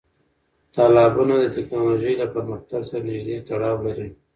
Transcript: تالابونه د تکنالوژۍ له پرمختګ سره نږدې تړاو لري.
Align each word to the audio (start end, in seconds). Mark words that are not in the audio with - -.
تالابونه 0.73 1.35
د 1.39 1.45
تکنالوژۍ 1.55 2.13
له 2.21 2.27
پرمختګ 2.35 2.81
سره 2.89 3.03
نږدې 3.09 3.37
تړاو 3.49 3.77
لري. 3.85 4.09